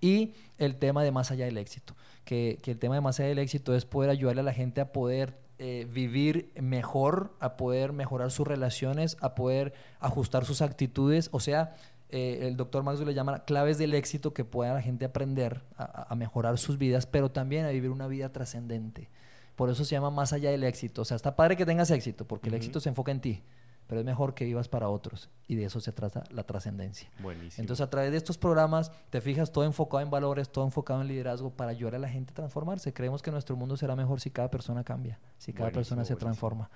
[0.00, 3.38] Y el tema de más allá del éxito que, el tema de más allá del
[3.40, 8.46] éxito es poder ayudarle a la gente a poder vivir mejor, a poder mejorar sus
[8.46, 11.30] relaciones, a poder ajustar sus actitudes.
[11.32, 11.74] O sea,
[12.10, 16.14] eh, el doctor Maxwell le llama claves del éxito que pueda la gente aprender a,
[16.14, 19.10] mejorar sus vidas, pero también a vivir una vida trascendente.
[19.56, 21.02] Por eso se llama más allá del éxito.
[21.02, 23.42] O sea, está padre que tengas éxito, porque el éxito se enfoca en ti.
[23.88, 25.30] pero es mejor que vivas para otros.
[25.46, 27.10] Y de eso se trata la trascendencia.
[27.20, 27.62] Buenísimo.
[27.62, 31.08] Entonces, a través de estos programas, te fijas todo enfocado en valores, todo enfocado en
[31.08, 32.92] liderazgo para ayudar a la gente a transformarse.
[32.92, 36.12] Creemos que nuestro mundo será mejor si cada persona cambia, si cada Buenísimo, persona se
[36.12, 36.18] buenísimo.
[36.18, 36.70] transforma.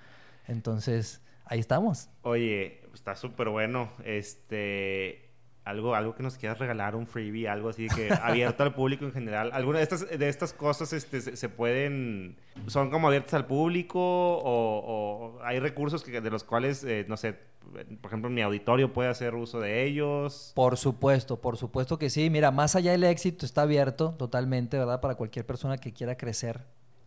[0.47, 2.09] Entonces, ahí estamos.
[2.21, 3.91] Oye, está súper bueno.
[4.03, 5.33] Este,
[5.65, 9.11] algo, algo que nos quieras regalar, un freebie, algo así que abierto al público en
[9.11, 9.51] general.
[9.53, 13.99] Algunas de estas, de estas cosas este, se, se pueden, son como abiertas al público
[13.99, 17.37] o, o hay recursos que, de los cuales, eh, no sé,
[18.01, 20.51] por ejemplo, mi auditorio puede hacer uso de ellos.
[20.55, 22.29] Por supuesto, por supuesto que sí.
[22.29, 25.01] Mira, más allá del éxito está abierto totalmente, ¿verdad?
[25.01, 26.61] Para cualquier persona que quiera crecer.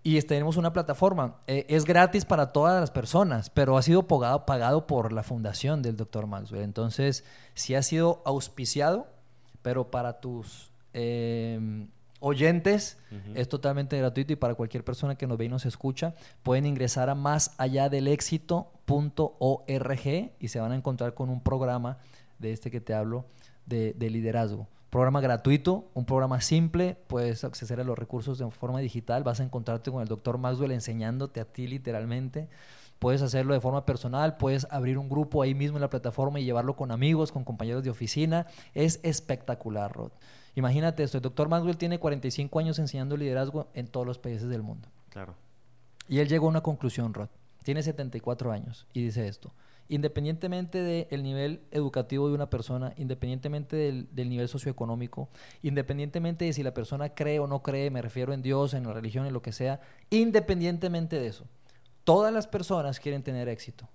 [0.07, 1.37] Y es- tenemos una plataforma.
[1.49, 5.83] Eh, es gratis para todas las personas, pero ha sido pagado, pagado por la fundación
[5.83, 6.27] del Dr.
[6.29, 6.62] Maxwell.
[6.62, 9.09] Entonces, sí ha sido auspiciado,
[9.62, 11.59] pero para tus eh,
[12.21, 12.99] oyentes
[13.35, 17.11] es totalmente gratuito y para cualquier persona que nos ve y nos escucha, pueden ingresar
[17.11, 20.07] a más allá del éxito.org
[20.40, 21.99] y se van a encontrar con un programa
[22.38, 23.25] de este que te hablo
[23.66, 24.69] de, de liderazgo.
[24.96, 29.44] Programa gratuito, un programa simple, puedes acceder a los recursos de forma digital, vas a
[29.44, 32.48] encontrarte con el doctor Maxwell enseñándote a ti literalmente.
[32.98, 36.46] Puedes hacerlo de forma personal, puedes abrir un grupo ahí mismo en la plataforma y
[36.46, 38.46] llevarlo con amigos, con compañeros de oficina.
[38.72, 40.12] Es espectacular, Rod.
[40.54, 44.62] Imagínate esto, el doctor Maxwell tiene 45 años enseñando liderazgo en todos los países del
[44.62, 44.88] mundo.
[45.11, 45.35] Claro.
[46.09, 47.28] Y él llegó a una conclusión, Rod.
[47.64, 49.52] Tiene 74 años y dice esto.
[49.88, 55.29] Independientemente del nivel educativo de una persona, independientemente del, del nivel socioeconómico,
[55.62, 58.92] independientemente de si la persona cree o no cree, me refiero en Dios, en la
[58.92, 61.44] religión, en lo que sea, independientemente de eso,
[62.05, 63.88] todas las personas quieren tener éxito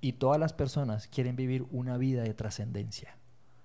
[0.00, 3.16] y todas las personas quieren vivir una vida de trascendencia.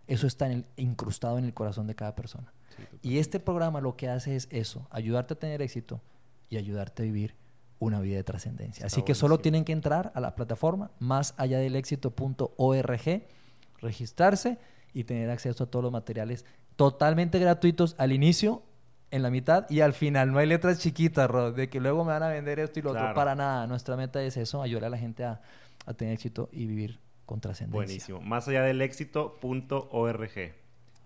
[0.06, 2.54] Eso está en el- incrustado en el corazón de cada persona.
[2.78, 2.84] Sí.
[3.02, 6.02] Y este programa lo que hace es eso, ayudarte a tener éxito
[6.50, 7.36] y ayudarte a vivir
[7.80, 8.86] una vida de trascendencia.
[8.86, 13.24] Así que solo tienen que entrar a la plataforma más allá del éxito.org,
[13.80, 14.58] registrarse
[14.94, 18.63] y tener acceso a todos los materiales totalmente gratuitos al inicio,
[19.12, 20.32] en la mitad y al final.
[20.32, 22.92] No hay letras chiquitas, Rod, de que luego me van a vender esto y lo
[22.92, 23.13] otro.
[23.13, 23.68] Para nada.
[23.68, 25.42] Nuestra meta es eso, ayudar a la gente a,
[25.86, 27.86] a tener éxito y vivir con trascendencia.
[27.86, 28.22] Buenísimo.
[28.22, 30.54] Más allá del éxito.org.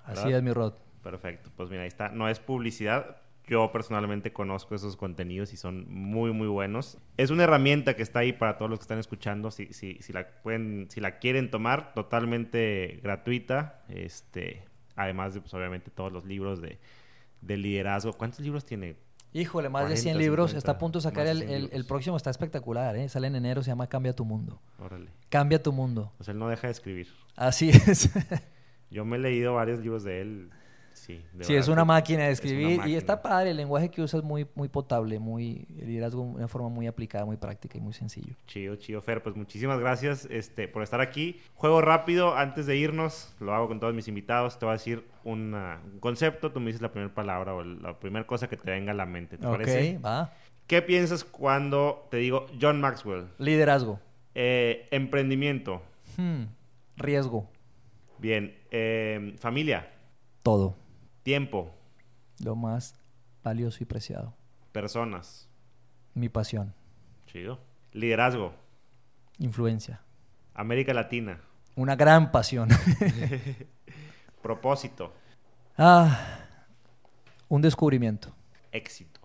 [0.05, 0.73] Así es, mi Rod.
[1.03, 2.09] Perfecto, pues mira, ahí está.
[2.09, 3.17] No es publicidad.
[3.47, 6.97] Yo personalmente conozco esos contenidos y son muy, muy buenos.
[7.17, 9.51] Es una herramienta que está ahí para todos los que están escuchando.
[9.51, 13.81] Si, si, si, la, pueden, si la quieren tomar, totalmente gratuita.
[13.89, 14.63] Este,
[14.95, 16.77] además de, pues, obviamente, todos los libros de,
[17.41, 18.13] de liderazgo.
[18.13, 18.95] ¿Cuántos libros tiene?
[19.33, 20.51] Híjole, más de 40, 100 libros.
[20.51, 21.77] 50, Está a punto de sacar el, de 100 el- libros.
[21.79, 23.09] el próximo, está espectacular, ¿eh?
[23.09, 24.61] Sale en enero, se llama Cambia tu mundo.
[24.77, 25.09] Órale.
[25.29, 26.13] Cambia tu mundo.
[26.17, 27.07] Pues él no deja de escribir.
[27.35, 28.09] Así es.
[28.89, 30.49] Yo me he leído varios libros de él.
[30.93, 33.51] Sí, de sí, es una máquina de es escribir y está padre.
[33.51, 36.87] El lenguaje que usa es muy, muy potable, muy el liderazgo de una forma muy
[36.87, 38.35] aplicada, muy práctica y muy sencillo.
[38.47, 39.23] Chido, chido, Fer.
[39.23, 41.39] Pues muchísimas gracias este, por estar aquí.
[41.55, 44.59] Juego rápido, antes de irnos, lo hago con todos mis invitados.
[44.59, 47.99] Te voy a decir una- un concepto, tú me dices la primera palabra o la
[47.99, 49.37] primera cosa que te venga a la mente.
[49.37, 49.97] ¿Te ok, parece?
[49.99, 50.31] va.
[50.67, 53.25] ¿Qué piensas cuando te digo John Maxwell?
[53.39, 53.99] Liderazgo.
[54.35, 55.81] Eh, emprendimiento.
[56.17, 56.43] Hmm,
[56.95, 57.49] Riesgo.
[58.19, 58.55] Bien.
[58.71, 59.89] Eh, familia.
[60.43, 60.75] Todo.
[61.23, 61.73] Tiempo.
[62.43, 62.95] Lo más
[63.43, 64.33] valioso y preciado.
[64.71, 65.47] Personas.
[66.13, 66.73] Mi pasión.
[67.27, 67.59] Chido.
[67.93, 68.53] Liderazgo.
[69.37, 70.01] Influencia.
[70.53, 71.41] América Latina.
[71.75, 72.69] Una gran pasión.
[74.41, 75.13] Propósito.
[75.77, 76.39] ah,
[77.47, 78.33] un descubrimiento.
[78.71, 79.19] Éxito.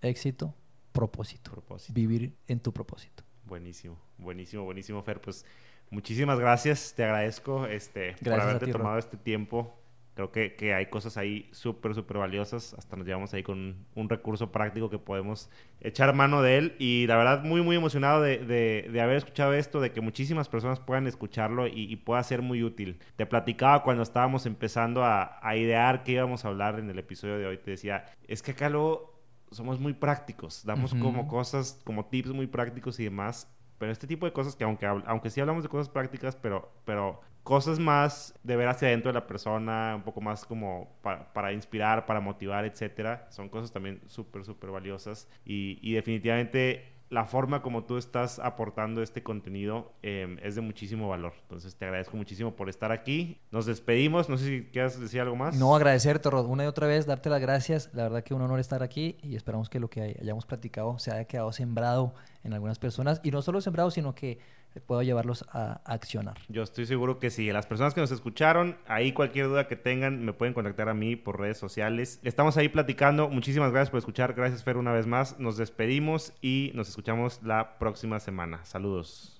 [0.00, 0.54] Éxito.
[0.92, 1.50] Propósito.
[1.50, 1.92] Propósito.
[1.94, 3.24] Vivir en tu propósito.
[3.44, 5.20] Buenísimo, buenísimo, buenísimo, Fer.
[5.20, 5.46] Pues
[5.90, 9.77] muchísimas gracias, te agradezco este, por Gracias haberte ti, tomado este tiempo.
[10.18, 12.74] Creo que, que hay cosas ahí súper, súper valiosas.
[12.74, 15.48] Hasta nos llevamos ahí con un, un recurso práctico que podemos
[15.80, 16.76] echar mano de él.
[16.80, 20.48] Y la verdad, muy, muy emocionado de, de- de haber escuchado esto, de que muchísimas
[20.48, 22.98] personas puedan escucharlo y, y pueda ser muy útil.
[23.16, 27.38] Te platicaba cuando estábamos empezando a, a idear qué íbamos a hablar en el episodio
[27.38, 27.58] de hoy.
[27.58, 29.20] Te decía, es que acá luego
[29.52, 30.64] somos muy prácticos.
[30.64, 33.48] Damos como cosas, como tips muy prácticos y demás.
[33.78, 37.20] Pero este tipo de cosas que aunque, aunque sí hablamos de cosas prácticas, pero, pero
[37.44, 41.52] cosas más de ver hacia adentro de la persona, un poco más como pa- para
[41.52, 45.28] inspirar, para motivar, etcétera, son cosas también súper, súper valiosas.
[45.44, 51.08] Y, y definitivamente la forma como tú estás aportando este contenido eh, es de muchísimo
[51.08, 51.32] valor.
[51.42, 53.40] Entonces te agradezco muchísimo por estar aquí.
[53.50, 54.28] Nos despedimos.
[54.28, 55.56] No sé si quieras decir algo más.
[55.56, 57.90] No, agradecerte, Rod, una y otra vez, darte las gracias.
[57.94, 60.98] La verdad que un honor estar aquí y esperamos que lo que hay- hayamos platicado
[60.98, 64.38] se haya quedado sembrado en algunas personas y no solo sembrado, sino que
[64.80, 66.36] pueda llevarlos a, a accionar.
[66.48, 67.50] Yo estoy seguro que sí.
[67.52, 71.16] Las personas que nos escucharon, ahí cualquier duda que tengan, me pueden contactar a mí
[71.16, 72.20] por redes sociales.
[72.22, 73.28] Estamos ahí platicando.
[73.28, 74.34] Muchísimas gracias por escuchar.
[74.34, 75.38] Gracias, Fer, una vez más.
[75.38, 78.64] Nos despedimos y nos escuchamos la próxima semana.
[78.64, 79.38] Saludos.